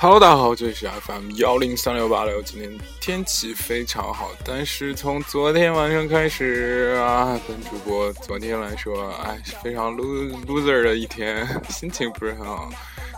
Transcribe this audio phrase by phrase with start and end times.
[0.00, 2.40] Hello，大家好，这里是 FM 幺零三六八六。
[2.40, 12.70] 今天天气非常好，但是从昨天晚上开始啊，本主播昨天来说，哎，非常 loser 的一天， 心情不是很好。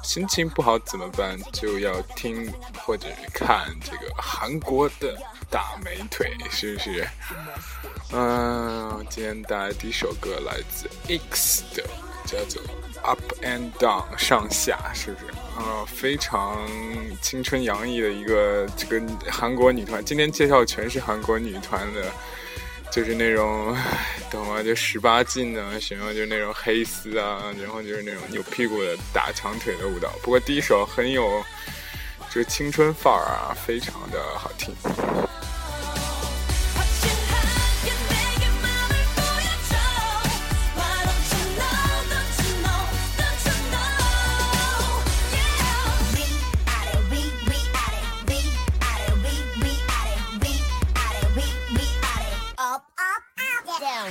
[0.02, 1.38] 心情不好怎么办？
[1.52, 5.14] 就要听或者看这个韩国的
[5.50, 7.06] 大美腿，是不是？
[8.12, 11.84] 嗯，今天带来第一首歌来自 X 的，
[12.24, 12.62] 叫做
[13.02, 15.26] Up and Down，上下，是不是？
[15.60, 16.58] 啊，非常
[17.20, 22.06] 青春洋溢的一个这个韩国女团，今天介绍全是韩国女团的，
[22.90, 23.76] 就是那种
[24.30, 24.62] 懂吗？
[24.62, 30.10] 就十八禁的，什么就是那种黑丝啊，然后就是那种扭屁股的打长腿的舞蹈。
[30.22, 31.44] 不过第一首很有
[32.30, 34.74] 这个青春范儿啊，非常的好听。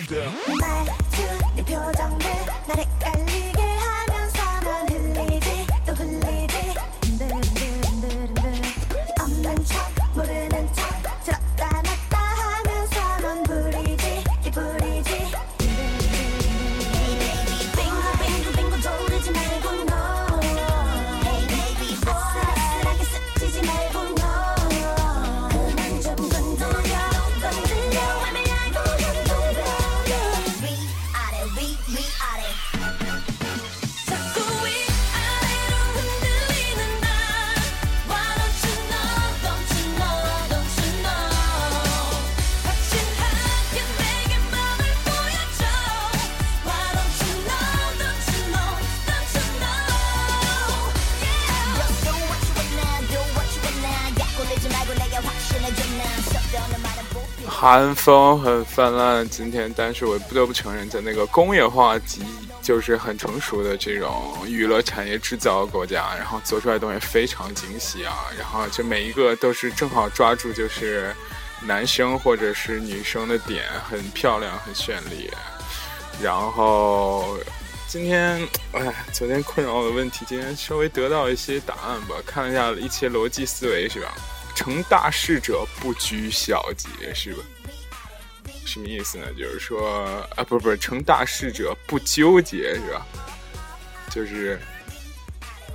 [0.07, 0.33] down.
[0.59, 2.18] 말투 내 표정
[57.61, 62.21] 寒风很泛滥，今天，但是我不得不承认，在那个工业化及
[62.61, 71.13] 就是很成熟的这种娱乐产业制造国家，然后做出来的东西非常精细啊，然后就每一个都是正好抓住就是
[71.61, 75.29] 男生或者是女生的点，很漂亮，很绚丽。
[76.23, 77.37] 然后
[77.89, 78.41] 今天，
[78.71, 84.13] 哎，昨天困扰我的问题，今天稍微得到一些答案吧，看了一下一些逻辑思维，是吧？
[84.59, 87.41] 成大事者不拘小节，是吧？
[88.65, 89.25] 什么意思呢？
[89.37, 93.07] 就是说啊，不不，成大事者不纠结，是吧？
[94.11, 94.59] 就是，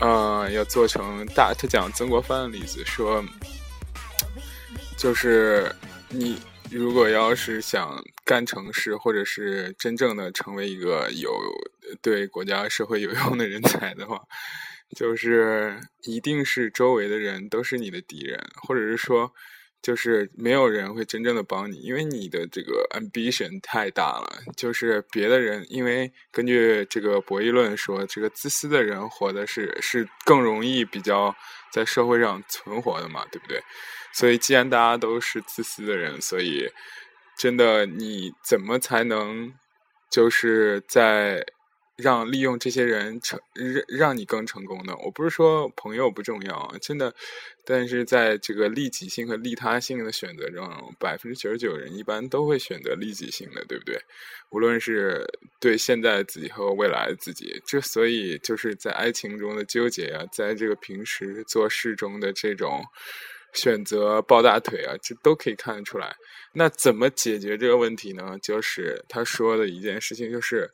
[0.01, 1.55] 呃，要做成大。
[1.55, 3.25] 他讲曾国藩的例子，说，
[4.99, 5.75] 就是
[6.11, 6.39] 你
[6.71, 11.33] 如果要是想干成事，或者是真正的成为一个有
[12.03, 14.21] 对国家社会有用的人才的话。
[14.95, 19.33] 就是一定是周围的人都是你的敌人，或者是说，
[19.83, 24.43] 就是没有人会真正的帮你，因为你的这个 ambition 太大了。
[24.57, 31.35] 就是别的人，因为根据这个博弈论说，这个自私的人活的是是更容易比较
[31.73, 33.61] 在社会上存活的嘛，对不对？
[34.13, 36.69] 所以既然大家都是自私的人，所以
[37.37, 39.53] 真的你怎么才能
[40.11, 41.45] 就是在。
[41.97, 47.15] 让利用这些人成让让你更成功的，我不是说朋友不重要，真的，
[47.65, 50.67] 但是在这个利己性和利他性的选择中，
[50.99, 53.97] 百分之九十九人一般都会选择利己性的，对不对？
[54.51, 55.25] 无论是
[55.61, 62.83] 对现在自己和未来自己，这所以就是在爱情中的纠结啊，在这个平时做事中的这种
[63.53, 66.17] 选择抱大腿啊，这都可以看得出来。
[66.55, 68.37] 那怎么解决这个问题呢？
[68.43, 70.69] 就是他说的一件事情，就是。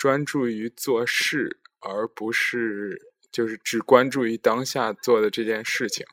[0.00, 2.98] 专注于做事，而不是
[3.30, 6.06] 就是只关注于当下做的这件事情，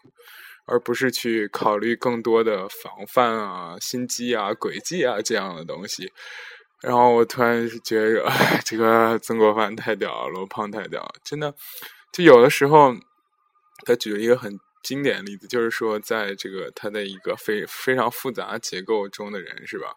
[0.66, 6.12] 而不是去考虑更多的防范啊、心机啊、诡计啊这样的东西。
[6.82, 8.30] 然后我突然觉得，
[8.66, 11.56] 这个曾国藩太屌了，罗胖太屌了，真的。
[12.12, 12.94] 就有的时候，
[13.86, 19.94] 他举了一个很经典的例子，就是说，在这个他的一个非非常复杂结构中的人，是吧？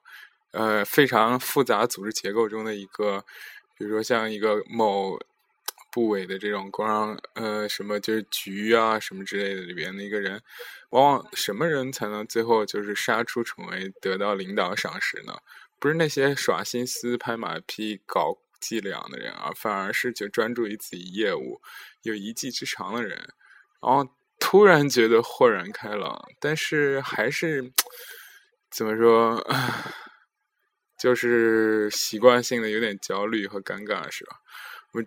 [0.52, 3.24] 呃，非常复杂组织结构中的一个。
[3.80, 5.18] 比如说像一个某
[5.90, 10.38] 部委的这种光呃什么就是局啊什么之类的里边的一个人，
[10.90, 15.32] 往往什么人才能最后就是杀出重围得到领导赏识呢？
[15.78, 21.62] 不是那些耍心思拍马屁搞伎俩的人啊，反而是就专注于自己业务
[22.02, 23.16] 有一技之长的人。
[23.80, 24.06] 然后
[24.38, 27.72] 突然觉得豁然开朗，但是还是
[28.70, 29.42] 怎么说？
[31.00, 34.36] 就是习惯性的有点焦虑和尴尬，是吧？
[34.92, 35.02] 我，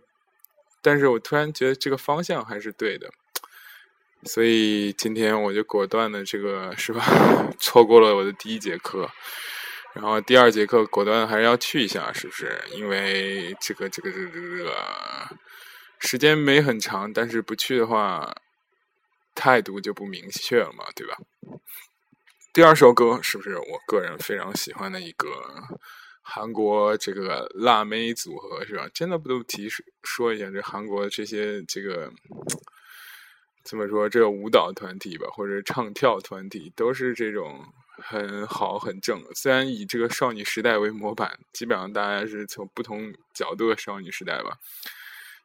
[0.81, 3.11] 但是我突然觉得这个方向还是对的。
[4.25, 7.03] 所以今天我就果断的这个是吧，
[7.59, 9.07] 错过了我的第一节课，
[9.93, 12.59] 然后第二节课果断还是要去一下，是不是？
[12.71, 14.73] 因为这个这个这个这个
[15.99, 18.33] 时间没很长，但是不去的话，
[19.35, 21.17] 态度就不明确了嘛，对吧？
[22.53, 25.27] 第二首歌是不是我个人非常喜欢的一个
[26.21, 28.87] 韩国这个辣妹组合是吧？
[28.93, 29.67] 真的不都提
[30.03, 32.11] 说一下这韩国这些这个。
[33.65, 34.09] 怎么说？
[34.09, 37.63] 这个舞蹈团体吧，或者唱跳团体，都是这种
[37.97, 39.23] 很好、很正。
[39.33, 44.57] 虽然以这个少女时代为模板，基本上大家是从不同角度的少女时代吧，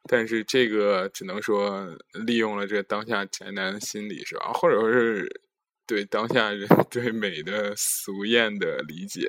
[0.09, 1.97] 但是这个只能说
[2.27, 4.53] 利用了这个当下宅男心理，是吧？
[4.53, 5.41] 或者说是
[5.89, 9.27] 对当下人 对美的俗艳的理解。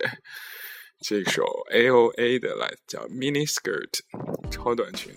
[1.02, 4.02] 这首 A O A 的来叫 Mini Skirt，
[4.52, 5.16] 超短裙。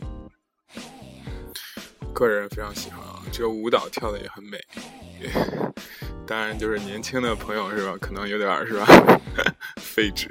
[2.15, 4.61] 个人非常喜欢啊，这个舞蹈跳的也很美。
[6.25, 7.97] 当然，就是年轻的朋友是吧？
[8.01, 8.87] 可能有点是吧？
[9.83, 10.29] 废纸。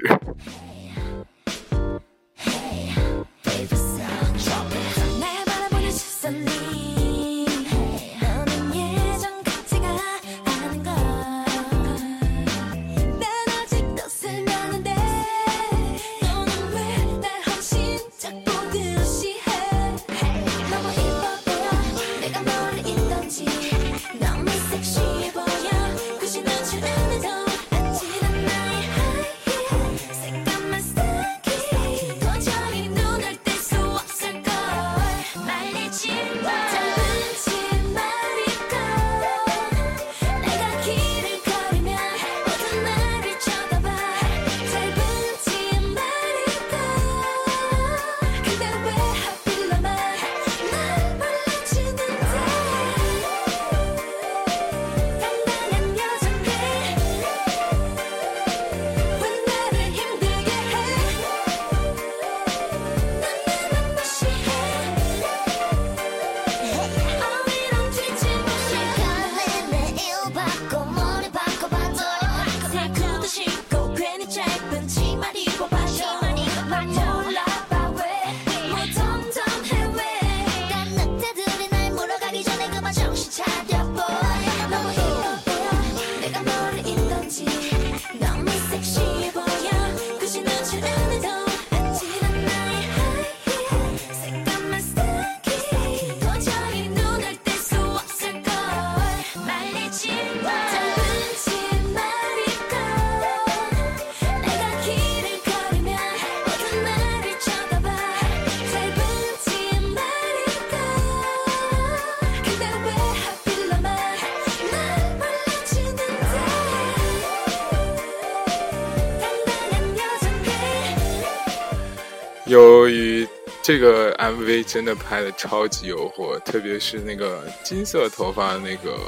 [122.46, 123.26] 由于
[123.62, 128.98] 这个 MV 真的拍的超级诱惑，特别是那个金色头发的那个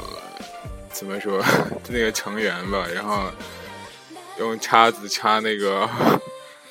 [0.91, 1.43] 怎么说
[1.89, 3.29] 那个成员吧，然后
[4.39, 5.87] 用叉子插那个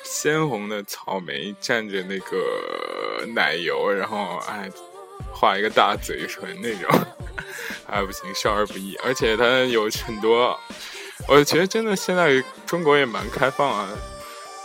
[0.03, 4.67] 鲜红的草莓蘸着那个奶油，然后哎
[5.31, 6.89] 画一个大嘴唇那种，
[7.85, 8.97] 哎不行，少儿不宜。
[9.03, 10.59] 而且他有很多，
[11.27, 13.87] 我觉得真的现在中国也蛮开放啊。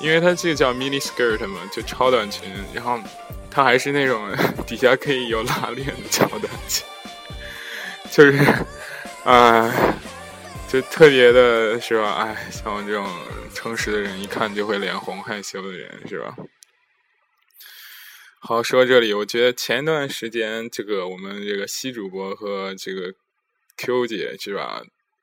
[0.00, 2.98] 因为它这个叫 mini skirt 嘛，就超短裙，然后
[3.50, 4.34] 它还是那种
[4.66, 6.86] 底下可以有拉链的超短裙，
[8.10, 8.38] 就是，
[9.24, 9.70] 啊，
[10.68, 12.14] 就特别的是吧？
[12.14, 13.06] 哎，像我这种
[13.54, 16.34] 诚实的人，一看就会脸红害羞的人，是吧？
[18.40, 23.12] 好，说到这里，我觉得前一段时间这个我们这个西主播和这个
[23.76, 24.82] Q 姐是吧？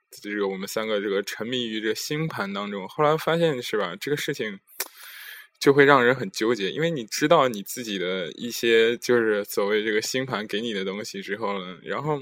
[0.10, 3.96] 这个我们三个这个沉迷于这个星盘当中，后来发现是吧？
[4.00, 4.60] 这个事情。
[5.60, 12.22] 就会让人很纠结，因为你知道你自己的一些就是所谓这个星盘给你的东西之后呢，然后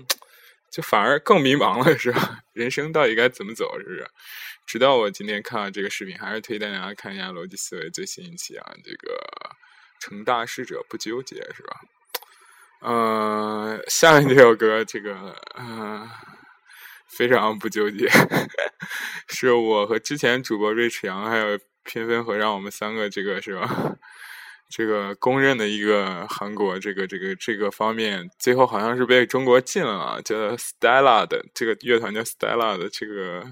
[0.72, 2.40] 就反而更迷茫了，是吧？
[2.56, 4.08] 人生到底该怎么走，是不是？
[4.66, 9.20] 直到我今天看了这个视频，还是推荐大家看一下逻辑思维最新一期啊，这个
[10.00, 11.82] 成大事者不纠结，是吧？
[12.80, 16.10] 呃，下面这首歌，这个嗯，
[17.16, 18.08] 非常不纠结，
[19.30, 21.58] 是我和之前主播瑞驰阳还有。
[21.88, 23.96] 偏分和让我们三个这个是吧？
[24.76, 30.20] 这个公认的一个韩国这个这个这个方面，最后好像是被中国禁了！
[30.26, 33.44] 叫 Stella 的这个乐团叫 Stella 的这个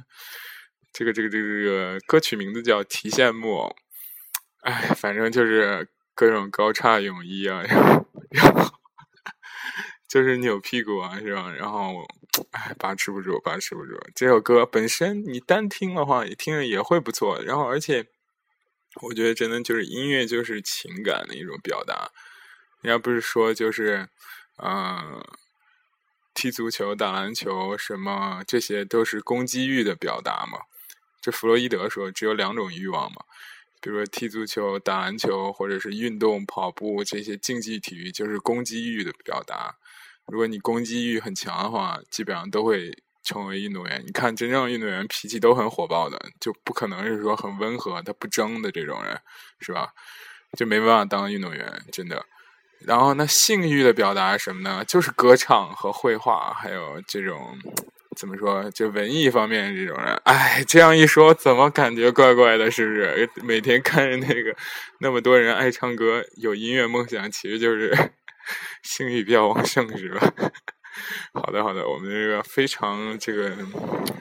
[0.91, 3.67] 这个这个这个这个歌曲名字叫《提线木偶》。
[4.61, 8.63] 哎，反正就是各种高叉泳衣啊， 然后然后
[10.13, 11.51] 就是扭屁股啊，是吧？
[11.57, 12.05] 然后
[12.51, 13.99] 哎，把持不住，把持不住。
[14.13, 17.41] 这首歌本身你单听的话，你听着也会不错。
[17.41, 18.05] 然后，而且
[19.01, 22.11] 我觉得真的就是音乐就是情感的一种表达。
[22.81, 24.07] 人家不是说就是，
[24.57, 25.25] 嗯，
[26.35, 30.59] 踢足球、打篮球什么，这些都是攻击欲的表达嘛？
[31.23, 33.23] 这弗洛伊德说，只有两种欲望嘛。
[33.81, 39.77] 比如说踢足球、打篮球，或者是运动、跑步这些竞技体育，就是攻击欲的表达。
[40.27, 42.91] 如果你攻击欲很强的话，基本上都会
[43.23, 44.03] 成为运动员。
[44.05, 49.19] 你看，真正运动员脾气都很火爆的，就不可能是说很温和、他不争的这种人，
[49.59, 49.89] 是吧？
[50.57, 52.25] 就没办法当运动员，真的。
[52.79, 54.83] 然后，那性欲的表达什么呢？
[54.85, 57.57] 就是歌唱和绘画，还有这种。
[58.15, 58.69] 怎么说？
[58.69, 62.69] 就文艺方面这种人，哎，这样一说，怎么感觉怪怪的？
[62.69, 63.27] 是不是？
[63.43, 64.55] 每天看着那个
[64.99, 67.91] 那么多人爱唱歌，有音乐梦想，其实就是
[68.81, 70.33] 性欲比较旺盛，是吧？
[71.33, 73.51] 好的，好的，我们这个非常这个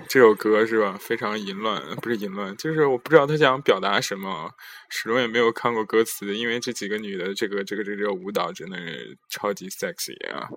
[0.09, 0.97] 这首歌是吧？
[0.99, 4.51] 非常淫乱，不是淫乱，就是我不知道他想表达什么，
[4.89, 10.49] 始终也没有看过歌词，因为这几个女的这个这个这个舞蹈真的是超级 sexy 啊！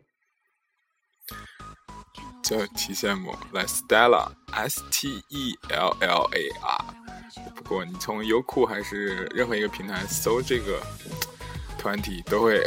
[2.41, 6.85] 叫提羡慕，来 Stella，S T E L L A R。
[7.55, 10.79] 不过你从优酷还是任何一个平台搜这个
[11.77, 12.63] 团体，都会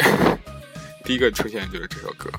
[1.08, 2.30] 第一个出现的就是这首歌。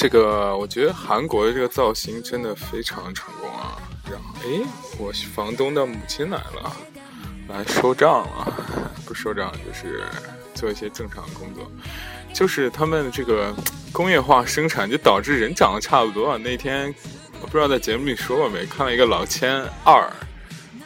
[0.00, 3.76] 这个我觉得韩国的这个造型真的非常成功啊！
[4.10, 4.66] 然后，哎，
[4.98, 6.74] 我房东的母亲来了，
[7.50, 10.02] 来收账了，不收账就是
[10.54, 11.70] 做一些正常工作。
[12.32, 13.54] 就是他们这个
[13.92, 16.38] 工业化生产，就导致人长得差不多。
[16.38, 16.94] 那天
[17.42, 20.10] 我不知道在节目里说过没，看了一个老千二，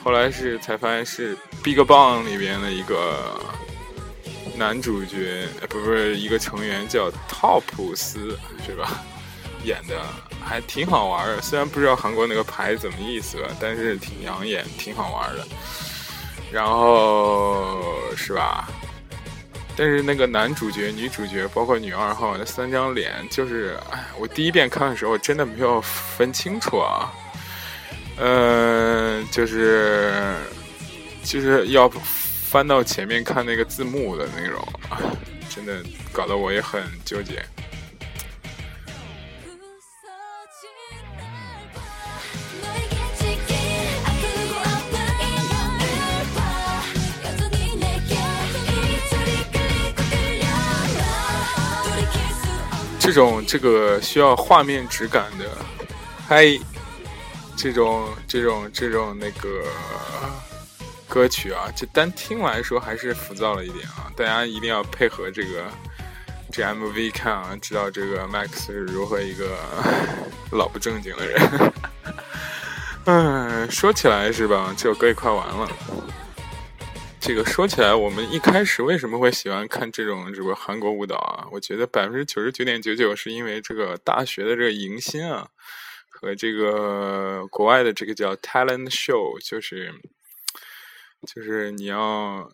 [0.02, 3.40] 后来是才发现是 Big Bang 里边的一个
[4.56, 9.04] 男主角，不是一个成员叫汤普斯，是吧？
[9.64, 9.98] 演的
[10.44, 15.46] 还挺好玩的，虽然不知道韩国那个牌怎么意思吧，但是挺养眼，挺好玩的。
[16.52, 18.68] 然后是吧？
[19.76, 27.10] 但是那个男主角、女主角，包括女二号那三张脸，就是哎，我第一遍看的时候真的没有分清楚啊。
[28.18, 30.36] 嗯，就是
[31.24, 31.90] 就是要
[32.54, 34.64] 翻到前面看那个字幕的那种，
[35.50, 35.82] 真的
[36.12, 37.44] 搞得我也很纠结。
[53.00, 55.44] 这种这个需要画面质感的，
[56.28, 56.56] 嗨，
[57.56, 59.64] 这种这种这种那个
[61.14, 64.10] 歌曲啊，这单听来说还是浮躁了一点啊！
[64.16, 65.70] 大家一定要配合这个
[66.50, 69.56] 这 MV 看啊，知道这个 Max 是如何一个
[70.50, 71.72] 老不正经的人。
[73.04, 74.74] 嗯，说起来是吧？
[74.76, 75.70] 这首歌也快完了。
[77.20, 81.46] 这个说起来，我们一开始为什么会喜欢看这种这个韩国舞蹈啊？
[81.52, 85.46] 我觉得百分之九十九点九九是因为这个大学的这个迎新啊，
[86.10, 89.94] 和这个国外的这个叫 talent show，就是
[91.26, 92.50] 就是你要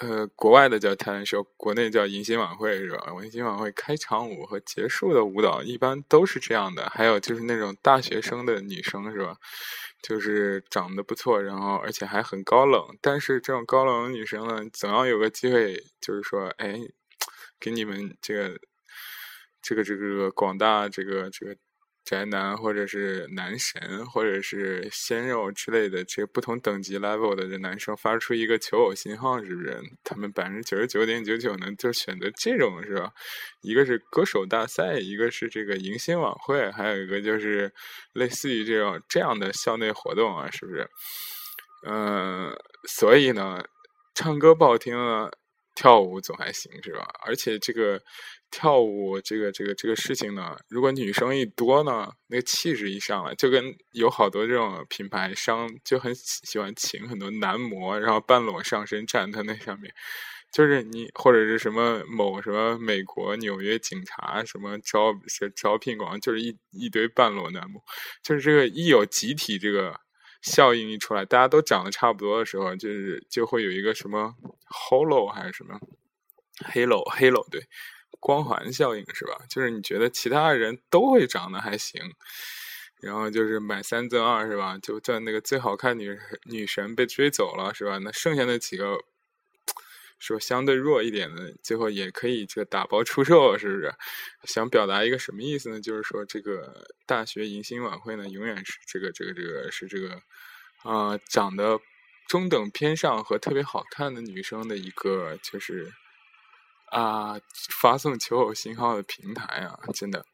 [0.00, 3.12] 呃，国外的叫 talent show，国内叫迎新晚会是吧？
[3.22, 6.88] 迎新晚会开场舞和结束的舞蹈一般都是这样的。
[6.90, 9.36] 还有就是那种大学生的女生是吧？
[10.02, 12.96] 就是长得不错，然后而且还很高冷。
[13.00, 16.76] 但是这种高冷的女生呢，总要有个机会，就是说，哎，
[17.60, 18.58] 给你们这个
[19.62, 21.56] 这个这个广大这个这个。
[22.04, 29.80] 宅男或者是男神或者是鲜肉之类的这不同等级 level 的这男生发出一个求偶信号，是不是？
[30.04, 33.10] 他们百分之九十九点九九呢，就选择这种是吧？
[33.62, 37.72] 一个是歌手大赛，一个是这个迎新晚会，还有一个就是
[38.12, 40.88] 类似于这种这样的校内活动啊，是不是？
[41.86, 42.54] 嗯，
[42.86, 43.64] 所以呢，
[44.14, 45.30] 唱歌不好听啊。
[45.74, 47.04] 跳舞总还行是吧？
[47.26, 48.00] 而且这个
[48.50, 59.92] 跳舞这个这个这个事情呢，如果女生一多呢，那个气质一上来，就跟有好多这种品牌商就很喜欢请很多男模，然后半裸上身站在那上面，
[60.52, 65.12] 就是你或者是什么某什么美国纽约警察什么招
[65.56, 67.82] 招聘广告，就是一一堆半裸男模，
[68.22, 70.03] 就是这个一有集体这个。
[70.44, 74.34] 效应一出来，大家都长得差不多的时候，就是就会有一个什么
[74.68, 75.80] hollow 还是什么
[76.72, 77.66] halo halo 对
[78.20, 79.38] 光环效应是吧？
[79.48, 82.00] 就是你觉得其他人都会长得还行，
[83.00, 84.78] 然后就是买三赠二是吧？
[84.82, 87.98] 就在那个最好看女女神被追走了是吧？
[87.98, 88.98] 那剩下那几个。
[90.18, 93.94] 说相对弱一点的，最后也可以这个打包出售，是不是？
[94.44, 95.80] 想表达一个什么意思呢？
[95.80, 100.18] 就是说，这个大学迎新晚会呢，永远是这个这个这个是这个
[100.82, 101.78] 啊，长得
[102.26, 105.92] 中等偏上和特别好看的女生的一个就是
[106.90, 107.38] 啊，
[107.82, 109.78] 发送求偶信号的平台啊！
[109.92, 110.24] 真的，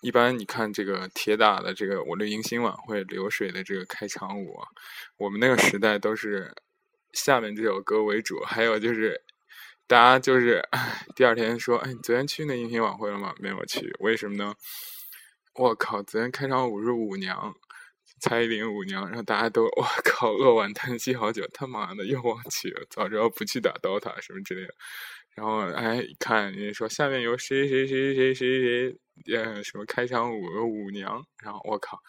[0.00, 4.60] 一般你看这个铁打的这个我的迎新晚会流水的这个开场舞，
[5.16, 6.54] 我们那个时代都是。
[7.14, 9.20] 下面这首歌为主，还有就是，
[9.86, 10.62] 大家就是
[11.16, 14.54] 第二天说：“哎，你昨天去那音频晚会了吗？”没有去，为什么呢？
[15.54, 17.54] 我靠，昨天开场舞是舞娘，
[18.20, 24.74] 蔡依林舞娘，然后大家都 我靠，扼腕叹息好久，他妈的又忘记了，早知道不去打 DOTA 什么之类的。
[25.34, 32.00] 然后哎，看人家说下面有谁谁谁谁谁谁谁，呃，什么开场舞舞娘，然后我靠。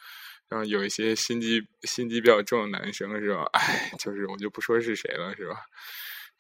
[0.48, 3.50] 然后有一些心机心机比较重的男生是吧？
[3.54, 5.56] 哎，就是我就不说是谁了是吧？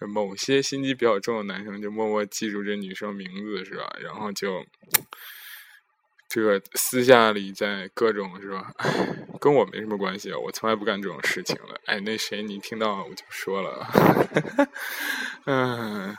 [0.07, 3.95] 某些心机比较重的男生就默默记住这女生名字是吧？
[3.99, 4.63] 然后就
[6.29, 8.71] 这个私下里在各种是吧？
[9.41, 11.79] 跟我没什么关系啊，我从来不干这种事情了。
[11.85, 13.87] 哎，那谁你听到我就说了。
[15.47, 16.15] 嗯，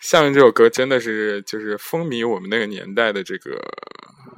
[0.00, 3.60] 下面这首歌真的是就是风靡我们那个年代的这个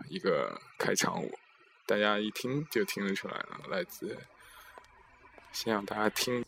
[0.09, 1.39] 一个开场舞。
[1.87, 4.19] 大家一听就听得出来了，来自
[5.53, 6.45] 先让大家听。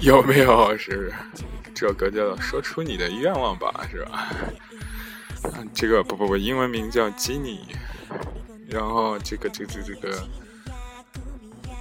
[0.00, 0.76] 有没有？
[0.76, 1.12] 是
[1.82, 4.32] 这首歌叫做《说出你的愿望吧》是吧？
[5.74, 7.66] 这个不不不，英文名叫《基尼》。
[8.72, 10.22] 然后这个这个这个，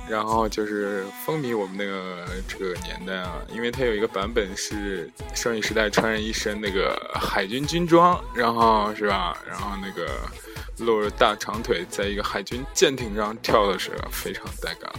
[0.10, 9.38] 然后就是风靡我们那个这个年代啊，因为它有一个版本是少女时代穿着一身那个海军军装，然后是吧？
[9.48, 10.20] 然后那个
[10.80, 14.91] 露着大长腿，在一个海军舰艇上跳的时候，非常带感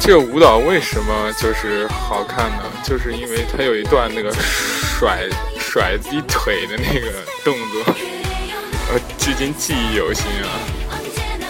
[0.00, 2.64] 这个舞蹈为什么就是好看呢？
[2.82, 5.28] 就是因为它有一段那个甩
[5.60, 7.12] 甩自己腿的那个
[7.44, 7.94] 动作，
[8.90, 10.50] 呃，至今记忆犹新啊，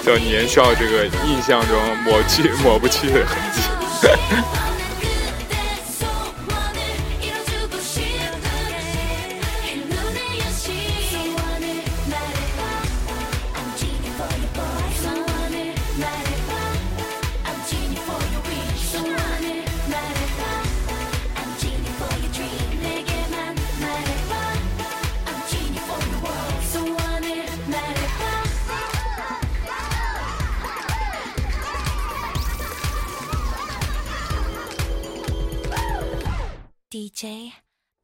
[0.05, 4.62] 叫年少这个印象中抹去抹不去的痕迹。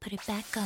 [0.09, 0.65] Put it back on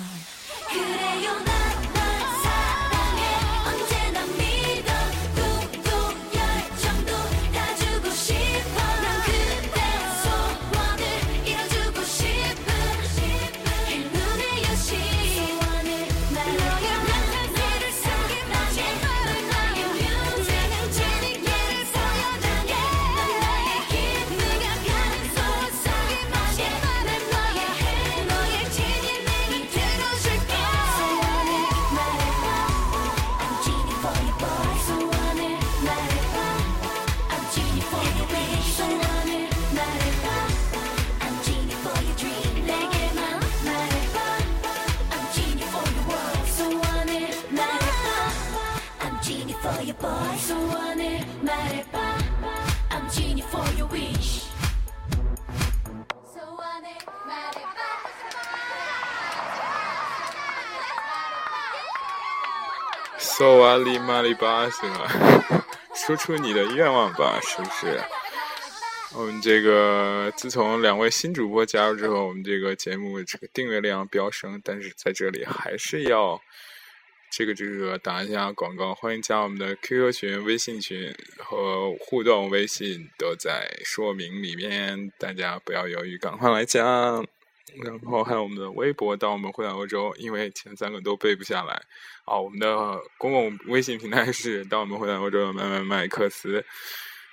[63.84, 65.08] 里玛里巴是吗？
[65.96, 68.02] 说出你的愿望吧，是不是？
[69.16, 76.42] 我们这个自从两位新主播加入之后，我们这个节目这个订阅量飙升，但是在这里还是要
[77.30, 87.24] 这个这个打一下广告，欢迎加我们的 QQ 群、微信群和互动微信都在说明里面，大家不要犹豫，赶快来加。
[87.82, 91.74] 然后还有我们的微博，到我们回到欧洲，因为前三个都背不下来。
[92.26, 96.64] 啊，我们的公共微信平台是到我们回到欧洲的麦麦麦克斯。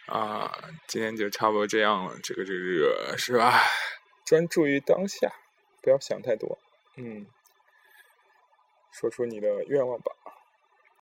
[0.06, 0.52] 啊，
[0.86, 2.14] 今天就差不多这样了。
[2.22, 3.62] 这个这个是吧？
[4.24, 5.32] 专注于当下，
[5.82, 6.58] 不要想太多。
[6.96, 7.26] 嗯，
[8.90, 10.12] 说出你的愿望吧。